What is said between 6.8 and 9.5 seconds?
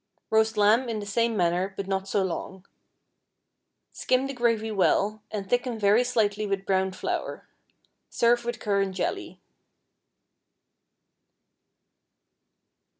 flour. Serve with currant jelly.